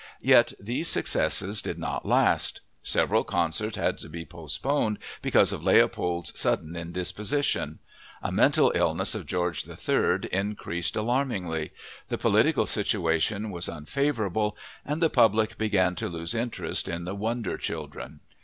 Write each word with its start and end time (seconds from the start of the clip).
Yet 0.23 0.53
these 0.59 0.87
successes 0.87 1.61
did 1.61 1.77
not 1.77 2.07
last: 2.07 2.61
several 2.81 3.23
concerts 3.23 3.77
had 3.77 3.99
to 3.99 4.09
be 4.09 4.25
postponed 4.25 4.97
because 5.21 5.53
of 5.53 5.63
Leopold's 5.63 6.33
sudden 6.39 6.75
indisposition; 6.75 7.77
a 8.23 8.31
mental 8.31 8.71
illness 8.73 9.13
of 9.13 9.27
George 9.27 9.67
III 9.67 10.27
increased 10.31 10.95
alarmingly; 10.95 11.71
the 12.09 12.17
political 12.17 12.65
situation 12.65 13.51
was 13.51 13.69
unfavorable; 13.69 14.57
and 14.83 15.03
the 15.03 15.09
public 15.11 15.59
began 15.59 15.93
to 15.97 16.09
lose 16.09 16.33
interest 16.33 16.89
in 16.89 17.05
the 17.05 17.13
wonder 17.13 17.55
children. 17.55 18.21